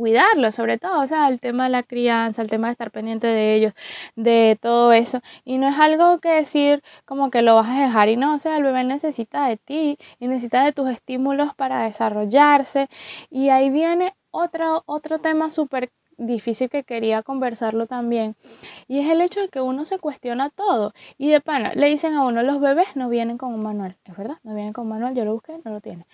cuidarlo, 0.00 0.50
sobre 0.50 0.78
todo, 0.78 1.02
o 1.02 1.06
sea, 1.06 1.28
el 1.28 1.40
tema 1.40 1.64
de 1.64 1.70
la 1.70 1.82
crianza, 1.82 2.40
el 2.40 2.48
tema 2.48 2.68
de 2.68 2.72
estar 2.72 2.90
pendiente 2.90 3.26
de 3.26 3.54
ellos, 3.54 3.74
de 4.16 4.56
todo 4.58 4.94
eso. 4.94 5.20
Y 5.44 5.58
no 5.58 5.68
es 5.68 5.78
algo 5.78 6.20
que 6.20 6.30
decir 6.30 6.82
como 7.04 7.30
que 7.30 7.42
lo 7.42 7.54
vas 7.56 7.68
a 7.68 7.82
dejar 7.82 8.08
y 8.08 8.16
no, 8.16 8.34
o 8.34 8.38
sea, 8.38 8.56
el 8.56 8.62
bebé 8.62 8.82
necesita 8.82 9.46
de 9.46 9.58
ti 9.58 9.98
y 10.18 10.26
necesita 10.26 10.64
de 10.64 10.72
tus 10.72 10.88
estímulos 10.88 11.54
para 11.54 11.82
desarrollarse. 11.84 12.88
Y 13.28 13.50
ahí 13.50 13.68
viene 13.68 14.14
otro, 14.30 14.84
otro 14.86 15.18
tema 15.18 15.50
súper 15.50 15.90
difícil 16.16 16.70
que 16.70 16.82
quería 16.82 17.22
conversarlo 17.22 17.86
también. 17.86 18.36
Y 18.88 19.00
es 19.00 19.08
el 19.10 19.20
hecho 19.20 19.40
de 19.40 19.48
que 19.50 19.60
uno 19.60 19.84
se 19.84 19.98
cuestiona 19.98 20.48
todo. 20.48 20.92
Y 21.18 21.28
de 21.28 21.42
pana, 21.42 21.74
le 21.74 21.88
dicen 21.88 22.14
a 22.14 22.24
uno, 22.24 22.42
los 22.42 22.58
bebés 22.60 22.88
no 22.96 23.10
vienen 23.10 23.36
con 23.36 23.52
un 23.52 23.62
manual. 23.62 23.98
Es 24.06 24.16
verdad, 24.16 24.38
no 24.44 24.54
vienen 24.54 24.72
con 24.72 24.84
un 24.84 24.90
manual, 24.92 25.14
yo 25.14 25.26
lo 25.26 25.34
busqué, 25.34 25.60
no 25.62 25.72
lo 25.72 25.80
tiene. 25.82 26.06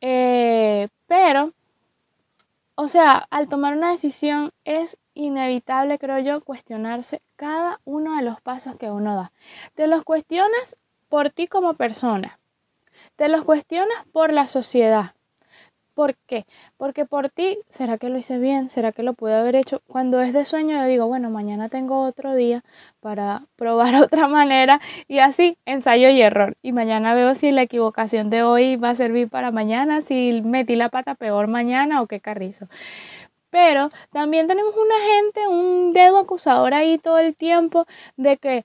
Eh, 0.00 0.88
pero 1.06 1.52
o 2.80 2.86
sea, 2.86 3.26
al 3.30 3.48
tomar 3.48 3.76
una 3.76 3.90
decisión 3.90 4.52
es 4.64 4.98
inevitable, 5.14 5.98
creo 5.98 6.20
yo, 6.20 6.40
cuestionarse 6.42 7.22
cada 7.34 7.80
uno 7.84 8.14
de 8.14 8.22
los 8.22 8.40
pasos 8.40 8.76
que 8.76 8.88
uno 8.88 9.16
da. 9.16 9.32
Te 9.74 9.88
los 9.88 10.04
cuestionas 10.04 10.76
por 11.08 11.30
ti 11.30 11.48
como 11.48 11.74
persona. 11.74 12.38
Te 13.16 13.28
los 13.28 13.42
cuestionas 13.42 14.06
por 14.12 14.32
la 14.32 14.46
sociedad. 14.46 15.16
¿Por 15.98 16.14
qué? 16.28 16.46
Porque 16.76 17.06
por 17.06 17.28
ti, 17.28 17.58
¿será 17.70 17.98
que 17.98 18.08
lo 18.08 18.18
hice 18.18 18.38
bien? 18.38 18.70
¿Será 18.70 18.92
que 18.92 19.02
lo 19.02 19.14
pude 19.14 19.34
haber 19.34 19.56
hecho? 19.56 19.82
Cuando 19.88 20.20
es 20.20 20.32
de 20.32 20.44
sueño, 20.44 20.76
yo 20.76 20.84
digo, 20.84 21.08
bueno, 21.08 21.28
mañana 21.28 21.68
tengo 21.68 22.04
otro 22.04 22.36
día 22.36 22.62
para 23.00 23.46
probar 23.56 23.96
otra 24.04 24.28
manera 24.28 24.80
y 25.08 25.18
así, 25.18 25.58
ensayo 25.66 26.08
y 26.08 26.22
error. 26.22 26.56
Y 26.62 26.70
mañana 26.70 27.14
veo 27.14 27.34
si 27.34 27.50
la 27.50 27.62
equivocación 27.62 28.30
de 28.30 28.44
hoy 28.44 28.76
va 28.76 28.90
a 28.90 28.94
servir 28.94 29.28
para 29.28 29.50
mañana, 29.50 30.00
si 30.02 30.40
metí 30.44 30.76
la 30.76 30.88
pata 30.88 31.16
peor 31.16 31.48
mañana 31.48 32.00
o 32.00 32.06
qué 32.06 32.20
carrizo. 32.20 32.68
Pero 33.50 33.88
también 34.12 34.46
tenemos 34.46 34.74
una 34.76 34.94
gente, 35.14 35.48
un 35.48 35.92
dedo 35.92 36.18
acusador 36.18 36.74
ahí 36.74 36.98
todo 36.98 37.18
el 37.18 37.34
tiempo 37.34 37.86
de 38.16 38.36
que 38.36 38.64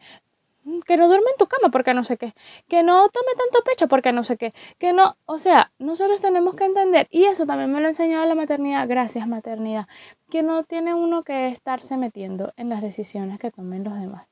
que 0.86 0.98
no 0.98 1.08
duerme 1.08 1.32
en 1.32 1.38
tu 1.38 1.48
cama 1.48 1.70
porque 1.72 1.94
no 1.94 2.04
sé 2.04 2.18
qué, 2.18 2.34
que 2.68 2.84
no 2.84 3.10
tome 3.10 3.32
tanto 3.38 3.64
pecho 3.64 3.88
porque 3.88 4.12
no 4.12 4.24
sé 4.24 4.38
qué, 4.38 4.54
que 4.78 4.94
no, 4.94 5.18
o 5.26 5.38
sea, 5.38 5.72
nosotros 5.80 6.22
tenemos 6.22 6.56
que 6.56 6.66
entender, 6.66 7.08
y 7.12 7.26
eso 7.26 7.46
también 7.46 7.72
me 7.72 7.80
lo 7.80 7.88
ha 7.88 7.90
enseñado 7.90 8.26
la 8.26 8.36
maternidad, 8.36 8.88
gracias 8.88 9.28
maternidad, 9.28 9.88
que 10.30 10.44
no 10.44 10.64
tiene 10.64 10.94
uno 10.94 11.24
que 11.24 11.48
estarse 11.50 11.98
metiendo 11.98 12.54
en 12.58 12.70
las 12.70 12.82
decisiones 12.82 13.40
que 13.40 13.52
tomen 13.52 13.84
los 13.84 14.00
demás, 14.00 14.28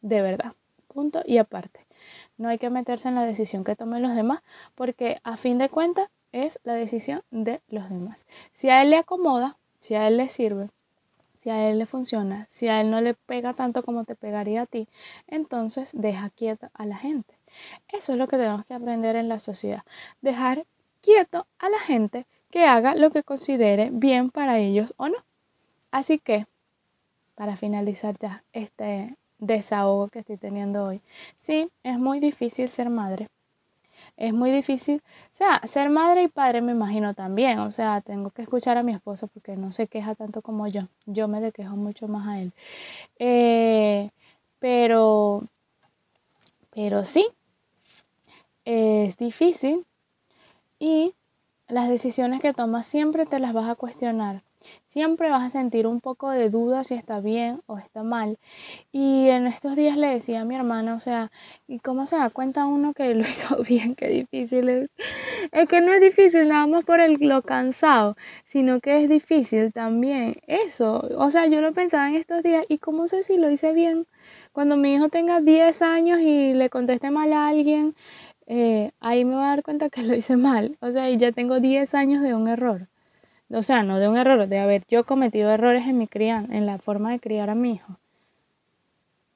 de 0.00 0.22
verdad, 0.22 0.54
punto 0.88 1.22
y 1.24 1.38
aparte. 1.38 1.86
No 2.36 2.48
hay 2.48 2.58
que 2.58 2.70
meterse 2.70 3.08
en 3.08 3.14
la 3.14 3.24
decisión 3.24 3.64
que 3.64 3.76
tomen 3.76 4.02
los 4.02 4.14
demás 4.14 4.42
porque 4.74 5.18
a 5.24 5.36
fin 5.36 5.58
de 5.58 5.68
cuentas 5.68 6.08
es 6.32 6.58
la 6.64 6.74
decisión 6.74 7.22
de 7.30 7.62
los 7.68 7.88
demás. 7.88 8.26
Si 8.52 8.68
a 8.68 8.82
él 8.82 8.90
le 8.90 8.96
acomoda, 8.96 9.56
si 9.80 9.94
a 9.94 10.06
él 10.06 10.18
le 10.18 10.28
sirve, 10.28 10.68
si 11.46 11.50
a 11.50 11.70
él 11.70 11.78
le 11.78 11.86
funciona, 11.86 12.44
si 12.50 12.66
a 12.66 12.80
él 12.80 12.90
no 12.90 13.00
le 13.00 13.14
pega 13.14 13.52
tanto 13.54 13.84
como 13.84 14.02
te 14.02 14.16
pegaría 14.16 14.62
a 14.62 14.66
ti, 14.66 14.88
entonces 15.28 15.90
deja 15.92 16.28
quieta 16.30 16.72
a 16.74 16.86
la 16.86 16.96
gente. 16.96 17.38
Eso 17.86 18.10
es 18.10 18.18
lo 18.18 18.26
que 18.26 18.36
tenemos 18.36 18.66
que 18.66 18.74
aprender 18.74 19.14
en 19.14 19.28
la 19.28 19.38
sociedad. 19.38 19.84
Dejar 20.22 20.66
quieto 21.00 21.46
a 21.60 21.68
la 21.68 21.78
gente 21.78 22.26
que 22.50 22.64
haga 22.64 22.96
lo 22.96 23.12
que 23.12 23.22
considere 23.22 23.90
bien 23.92 24.30
para 24.32 24.58
ellos 24.58 24.92
o 24.96 25.08
no. 25.08 25.18
Así 25.92 26.18
que, 26.18 26.48
para 27.36 27.56
finalizar 27.56 28.18
ya 28.18 28.42
este 28.52 29.16
desahogo 29.38 30.08
que 30.08 30.18
estoy 30.18 30.38
teniendo 30.38 30.82
hoy, 30.82 31.00
sí, 31.38 31.70
es 31.84 31.96
muy 31.96 32.18
difícil 32.18 32.70
ser 32.70 32.90
madre, 32.90 33.28
es 34.16 34.32
muy 34.32 34.50
difícil. 34.50 35.02
O 35.32 35.36
sea, 35.36 35.60
ser 35.66 35.90
madre 35.90 36.24
y 36.24 36.28
padre 36.28 36.62
me 36.62 36.72
imagino 36.72 37.14
también. 37.14 37.58
O 37.60 37.72
sea, 37.72 38.00
tengo 38.00 38.30
que 38.30 38.42
escuchar 38.42 38.78
a 38.78 38.82
mi 38.82 38.92
esposo 38.92 39.28
porque 39.28 39.56
no 39.56 39.72
se 39.72 39.86
queja 39.88 40.14
tanto 40.14 40.42
como 40.42 40.66
yo. 40.68 40.88
Yo 41.06 41.28
me 41.28 41.40
le 41.40 41.52
quejo 41.52 41.76
mucho 41.76 42.08
más 42.08 42.26
a 42.28 42.40
él. 42.40 42.52
Eh, 43.18 44.10
pero, 44.58 45.44
pero 46.70 47.04
sí, 47.04 47.28
es 48.64 49.16
difícil 49.16 49.86
y 50.78 51.14
las 51.68 51.88
decisiones 51.88 52.40
que 52.40 52.52
tomas 52.52 52.86
siempre 52.86 53.26
te 53.26 53.38
las 53.38 53.52
vas 53.52 53.68
a 53.68 53.74
cuestionar. 53.74 54.42
Siempre 54.86 55.30
vas 55.30 55.42
a 55.42 55.50
sentir 55.50 55.86
un 55.86 56.00
poco 56.00 56.30
de 56.30 56.50
duda 56.50 56.84
si 56.84 56.94
está 56.94 57.20
bien 57.20 57.60
o 57.66 57.78
está 57.78 58.02
mal. 58.02 58.38
Y 58.92 59.28
en 59.28 59.46
estos 59.46 59.76
días 59.76 59.96
le 59.96 60.08
decía 60.08 60.42
a 60.42 60.44
mi 60.44 60.54
hermana, 60.54 60.94
o 60.94 61.00
sea, 61.00 61.30
¿y 61.68 61.78
cómo 61.80 62.06
se 62.06 62.16
da 62.16 62.30
cuenta 62.30 62.66
uno 62.66 62.94
que 62.94 63.14
lo 63.14 63.22
hizo 63.28 63.62
bien? 63.62 63.94
Qué 63.94 64.08
difícil 64.08 64.68
es. 64.68 64.90
Es 65.52 65.68
que 65.68 65.80
no 65.80 65.92
es 65.92 66.00
difícil 66.00 66.48
nada 66.48 66.66
más 66.66 66.84
por 66.84 67.00
el, 67.00 67.18
lo 67.20 67.42
cansado, 67.42 68.16
sino 68.44 68.80
que 68.80 69.02
es 69.02 69.08
difícil 69.08 69.72
también 69.72 70.36
eso. 70.46 71.08
O 71.18 71.30
sea, 71.30 71.46
yo 71.46 71.60
lo 71.60 71.72
pensaba 71.72 72.08
en 72.08 72.16
estos 72.16 72.42
días, 72.42 72.64
¿y 72.68 72.78
cómo 72.78 73.06
sé 73.06 73.24
si 73.24 73.36
lo 73.36 73.50
hice 73.50 73.72
bien? 73.72 74.06
Cuando 74.52 74.76
mi 74.76 74.94
hijo 74.94 75.08
tenga 75.08 75.40
10 75.40 75.82
años 75.82 76.20
y 76.20 76.54
le 76.54 76.70
conteste 76.70 77.10
mal 77.10 77.32
a 77.32 77.48
alguien, 77.48 77.94
eh, 78.46 78.92
ahí 79.00 79.24
me 79.24 79.34
voy 79.34 79.44
a 79.44 79.48
dar 79.48 79.62
cuenta 79.62 79.90
que 79.90 80.02
lo 80.02 80.14
hice 80.14 80.36
mal. 80.36 80.76
O 80.80 80.90
sea, 80.92 81.10
y 81.10 81.16
ya 81.18 81.32
tengo 81.32 81.60
10 81.60 81.94
años 81.94 82.22
de 82.22 82.34
un 82.34 82.48
error 82.48 82.88
o 83.50 83.62
sea, 83.62 83.82
no 83.82 84.00
de 84.00 84.08
un 84.08 84.16
error, 84.16 84.48
de 84.48 84.58
haber 84.58 84.84
yo 84.88 85.04
cometido 85.04 85.50
errores 85.50 85.86
en 85.86 85.98
mi 85.98 86.08
crianza, 86.08 86.54
en 86.54 86.66
la 86.66 86.78
forma 86.78 87.12
de 87.12 87.20
criar 87.20 87.50
a 87.50 87.54
mi 87.54 87.74
hijo. 87.74 87.98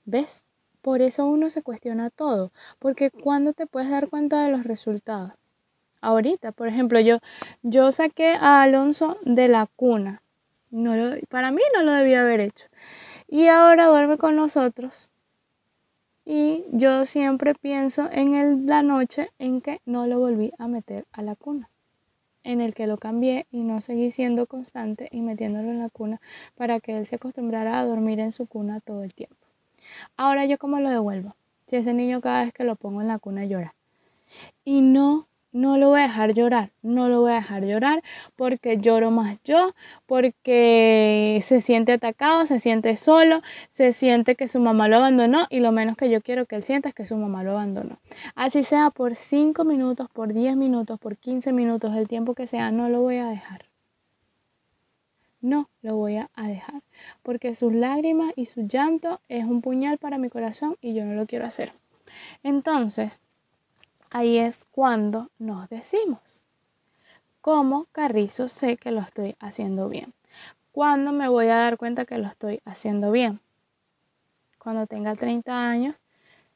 ¿Ves? 0.05 0.45
Por 0.83 1.03
eso 1.03 1.27
uno 1.27 1.51
se 1.51 1.63
cuestiona 1.63 2.11
todo, 2.11 2.53
porque 2.79 3.11
cuando 3.11 3.53
te 3.53 3.67
puedes 3.67 3.91
dar 3.91 4.09
cuenta 4.09 4.43
de 4.43 4.51
los 4.51 4.65
resultados. 4.65 5.33
Ahorita, 6.01 6.53
por 6.53 6.69
ejemplo, 6.69 6.99
yo, 7.01 7.19
yo 7.63 7.93
saqué 7.93 8.33
a 8.33 8.63
Alonso 8.63 9.19
de 9.23 9.49
la 9.49 9.67
cuna. 9.77 10.23
No 10.71 10.95
para 11.29 11.51
mí 11.51 11.61
no 11.75 11.83
lo 11.83 11.93
debía 11.93 12.23
haber 12.23 12.41
hecho. 12.41 12.67
Y 13.29 13.49
ahora 13.49 13.87
duerme 13.87 14.17
con 14.17 14.37
nosotros. 14.37 15.11
Y 16.25 16.65
yo 16.73 17.05
siempre 17.05 17.55
pienso 17.55 18.09
en 18.11 18.35
el, 18.35 18.67
la 18.67 18.83
noche 18.83 19.31
en 19.39 19.61
que 19.61 19.81
no 19.85 20.07
lo 20.07 20.19
volví 20.19 20.53
a 20.59 20.69
meter 20.69 21.05
a 21.13 21.23
la 21.23 21.35
cuna 21.35 21.70
en 22.51 22.61
el 22.61 22.75
que 22.75 22.87
lo 22.87 22.99
cambié 22.99 23.47
y 23.51 23.63
no 23.63 23.81
seguí 23.81 24.11
siendo 24.11 24.47
constante 24.47 25.09
y 25.11 25.21
metiéndolo 25.21 25.71
en 25.71 25.79
la 25.79 25.89
cuna 25.89 26.21
para 26.57 26.81
que 26.81 26.97
él 26.97 27.07
se 27.07 27.17
acostumbrara 27.17 27.79
a 27.79 27.85
dormir 27.85 28.21
en 28.21 28.33
su 28.33 28.47
cuna 28.47 28.81
todo 28.81 29.05
el 29.05 29.15
tiempo. 29.15 29.37
Ahora 30.17 30.45
yo 30.47 30.59
cómo 30.59 30.81
lo 30.81 30.91
devuelvo, 30.91 31.35
si 31.67 31.77
ese 31.77 31.95
niño 31.95 32.21
cada 32.21 32.45
vez 32.45 32.53
que 32.53 32.65
lo 32.65 32.77
pongo 32.77 33.01
en 33.01 33.09
la 33.09 33.19
cuna 33.19 33.45
llora. 33.45 33.75
Y 34.65 34.81
no 34.83 35.27
no 35.53 35.79
lo 35.79 35.89
voy 35.89 36.01
a 36.01 36.05
dejar 36.05 36.35
llorar, 36.35 36.71
no 36.83 37.09
lo 37.09 37.21
voy 37.21 37.33
a 37.33 37.37
dejar 37.37 37.65
llorar 37.65 38.03
porque 38.37 38.79
lloro 38.79 39.11
más 39.11 39.39
yo, 39.45 39.75
porque 40.07 41.41
se 41.43 41.61
siente 41.61 41.93
atacado, 41.93 42.47
se 42.47 42.59
siente 42.59 42.97
solo, 42.97 43.43
se 43.71 43.93
siente 43.93 44.37
que 44.37 44.49
su 44.49 44.61
mamá 44.61 44.89
lo 44.89 44.97
abandonó 44.97 45.47
y 45.51 45.61
lo 45.61 45.73
menos 45.73 45.97
que 45.97 46.11
yo 46.11 46.21
quiero 46.21 46.47
que 46.47 46.57
él 46.57 46.63
sienta 46.63 46.89
es 46.89 46.95
que 46.95 47.07
su 47.07 47.17
mamá 47.17 47.43
lo 47.43 47.53
abandonó. 47.53 47.99
Así 48.35 48.65
sea 48.65 48.91
por 48.91 49.15
5 49.15 49.65
minutos, 49.65 50.09
por 50.13 50.33
10 50.33 50.57
minutos, 50.57 50.99
por 50.99 51.17
15 51.17 51.53
minutos, 51.53 51.95
el 51.97 52.09
tiempo 52.09 52.35
que 52.35 52.47
sea, 52.47 52.71
no 52.71 52.89
lo 52.89 53.01
voy 53.01 53.17
a 53.17 53.29
dejar. 53.29 53.65
No 55.41 55.71
lo 55.81 55.97
voy 55.97 56.17
a 56.17 56.29
dejar 56.37 56.83
porque 57.23 57.55
sus 57.55 57.73
lágrimas 57.73 58.33
y 58.37 58.45
su 58.45 58.67
llanto 58.67 59.21
es 59.29 59.45
un 59.45 59.63
puñal 59.63 59.97
para 59.99 60.19
mi 60.19 60.29
corazón 60.29 60.77
y 60.83 60.93
yo 60.93 61.05
no 61.05 61.15
lo 61.15 61.27
quiero 61.27 61.47
hacer. 61.47 61.73
Entonces, 62.43 63.23
ahí 64.11 64.39
es 64.39 64.65
cuando 64.65 65.31
nos 65.39 65.69
decimos, 65.69 66.43
¿cómo 67.41 67.87
Carrizo 67.93 68.49
sé 68.49 68.77
que 68.77 68.91
lo 68.91 69.01
estoy 69.01 69.37
haciendo 69.41 69.89
bien? 69.89 70.13
¿Cuándo 70.73 71.13
me 71.13 71.29
voy 71.29 71.47
a 71.47 71.57
dar 71.57 71.79
cuenta 71.79 72.05
que 72.05 72.19
lo 72.19 72.27
estoy 72.27 72.61
haciendo 72.65 73.11
bien? 73.11 73.41
Cuando 74.59 74.87
tenga 74.87 75.15
30 75.15 75.69
años, 75.69 76.03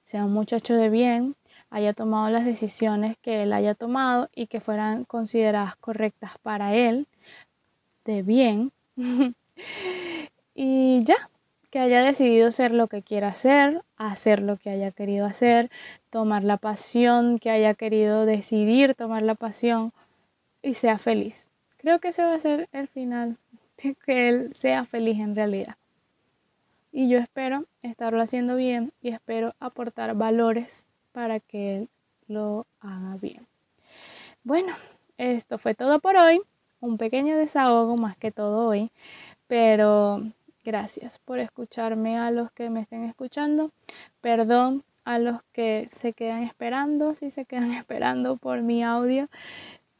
sea 0.04 0.24
un 0.24 0.32
muchacho 0.32 0.74
de 0.74 0.90
bien, 0.90 1.36
haya 1.70 1.94
tomado 1.94 2.30
las 2.30 2.44
decisiones 2.44 3.16
que 3.22 3.42
él 3.42 3.52
haya 3.52 3.74
tomado 3.74 4.28
y 4.34 4.46
que 4.46 4.60
fueran 4.60 5.04
consideradas 5.04 5.76
correctas 5.76 6.32
para 6.42 6.74
él, 6.74 7.08
de 8.04 8.22
bien. 8.22 8.72
y 10.54 11.02
ya, 11.04 11.30
que 11.74 11.80
haya 11.80 12.04
decidido 12.04 12.52
ser 12.52 12.70
lo 12.70 12.86
que 12.86 13.02
quiera 13.02 13.26
hacer, 13.26 13.82
hacer 13.96 14.40
lo 14.40 14.58
que 14.58 14.70
haya 14.70 14.92
querido 14.92 15.26
hacer, 15.26 15.72
tomar 16.08 16.44
la 16.44 16.56
pasión 16.56 17.40
que 17.40 17.50
haya 17.50 17.74
querido 17.74 18.26
decidir 18.26 18.94
tomar 18.94 19.24
la 19.24 19.34
pasión 19.34 19.92
y 20.62 20.74
sea 20.74 20.98
feliz. 20.98 21.48
Creo 21.78 21.98
que 21.98 22.10
ese 22.10 22.22
va 22.22 22.36
a 22.36 22.38
ser 22.38 22.68
el 22.70 22.86
final, 22.86 23.38
que 24.06 24.28
él 24.28 24.54
sea 24.54 24.84
feliz 24.84 25.18
en 25.18 25.34
realidad. 25.34 25.74
Y 26.92 27.08
yo 27.08 27.18
espero 27.18 27.64
estarlo 27.82 28.22
haciendo 28.22 28.54
bien 28.54 28.92
y 29.02 29.08
espero 29.08 29.56
aportar 29.58 30.14
valores 30.14 30.86
para 31.10 31.40
que 31.40 31.78
él 31.78 31.88
lo 32.28 32.68
haga 32.78 33.16
bien. 33.20 33.48
Bueno, 34.44 34.76
esto 35.18 35.58
fue 35.58 35.74
todo 35.74 35.98
por 35.98 36.14
hoy. 36.14 36.40
Un 36.78 36.98
pequeño 36.98 37.36
desahogo 37.36 37.96
más 37.96 38.16
que 38.16 38.30
todo 38.30 38.68
hoy, 38.68 38.92
pero 39.48 40.22
Gracias 40.64 41.18
por 41.18 41.40
escucharme 41.40 42.18
a 42.18 42.30
los 42.30 42.50
que 42.52 42.70
me 42.70 42.80
estén 42.80 43.04
escuchando. 43.04 43.70
Perdón 44.22 44.82
a 45.04 45.18
los 45.18 45.42
que 45.52 45.88
se 45.92 46.14
quedan 46.14 46.42
esperando, 46.42 47.14
si 47.14 47.30
se 47.30 47.44
quedan 47.44 47.72
esperando 47.72 48.38
por 48.38 48.62
mi 48.62 48.82
audio. 48.82 49.28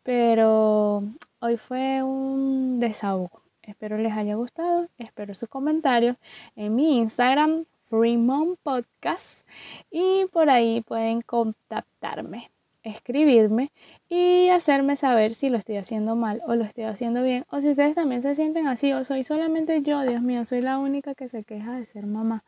Pero 0.03 1.03
hoy 1.41 1.59
fue 1.59 2.03
un 2.03 2.81
desahogo. 2.81 3.43
Espero 3.63 3.99
les 3.99 4.15
haya 4.15 4.37
gustado. 4.37 4.89
Espero 4.97 5.35
sus 5.35 5.51
comentarios 5.51 6.17
en 6.57 6.75
mi 6.75 6.97
Instagram, 6.97 7.67
Freemon 7.91 8.57
Podcast. 8.63 9.47
Y 9.91 10.25
por 10.33 10.49
ahí 10.49 10.81
pueden 10.81 11.21
contactarme 11.21 12.54
escribirme 12.85 13.73
y 14.09 14.49
hacerme 14.51 14.97
saber 14.97 15.35
si 15.35 15.51
lo 15.51 15.59
estoy 15.59 15.77
haciendo 15.77 16.15
mal 16.15 16.43
o 16.47 16.55
lo 16.55 16.65
estoy 16.65 16.85
haciendo 16.85 17.23
bien 17.23 17.45
o 17.51 17.61
si 17.61 17.71
ustedes 17.71 17.95
también 17.95 18.23
se 18.23 18.35
sienten 18.35 18.69
así 18.69 18.93
o 18.93 19.05
soy 19.05 19.25
solamente 19.25 19.83
yo, 19.83 20.03
Dios 20.03 20.23
mío, 20.23 20.45
soy 20.45 20.61
la 20.61 20.79
única 20.79 21.15
que 21.15 21.29
se 21.29 21.43
queja 21.43 21.73
de 21.73 21.87
ser 21.87 22.07
mamá. 22.07 22.45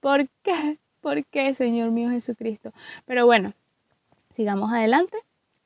¿Por 0.00 0.28
qué? 0.42 0.78
¿Por 1.00 1.26
qué, 1.26 1.52
Señor 1.52 1.90
mío 1.90 2.10
Jesucristo? 2.10 2.72
Pero 3.04 3.26
bueno, 3.26 3.52
sigamos 4.32 4.72
adelante 4.72 5.18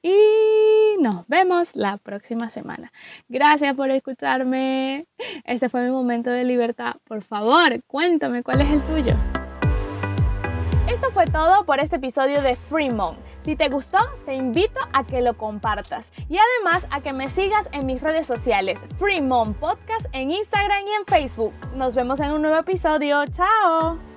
y 0.02 1.00
nos 1.00 1.26
vemos 1.28 1.76
la 1.76 1.98
próxima 1.98 2.48
semana. 2.48 2.92
Gracias 3.28 3.74
por 3.74 3.90
escucharme. 3.90 5.06
Este 5.44 5.68
fue 5.68 5.82
mi 5.82 5.90
momento 5.90 6.30
de 6.30 6.44
libertad. 6.44 6.96
Por 7.04 7.22
favor, 7.22 7.82
cuéntame 7.86 8.42
cuál 8.42 8.62
es 8.62 8.70
el 8.70 8.82
tuyo. 8.82 9.35
Esto 10.96 11.10
fue 11.10 11.26
todo 11.26 11.66
por 11.66 11.78
este 11.78 11.96
episodio 11.96 12.40
de 12.40 12.56
Fremont. 12.56 13.18
Si 13.42 13.54
te 13.54 13.68
gustó, 13.68 13.98
te 14.24 14.32
invito 14.32 14.80
a 14.94 15.04
que 15.04 15.20
lo 15.20 15.36
compartas 15.36 16.06
y 16.26 16.38
además 16.38 16.86
a 16.90 17.02
que 17.02 17.12
me 17.12 17.28
sigas 17.28 17.68
en 17.72 17.84
mis 17.84 18.00
redes 18.00 18.26
sociales, 18.26 18.80
Fremont 18.96 19.54
Podcast 19.58 20.06
en 20.12 20.30
Instagram 20.30 20.86
y 20.86 20.92
en 20.92 21.04
Facebook. 21.04 21.52
Nos 21.74 21.94
vemos 21.94 22.18
en 22.20 22.32
un 22.32 22.40
nuevo 22.40 22.56
episodio. 22.56 23.26
¡Chao! 23.26 24.15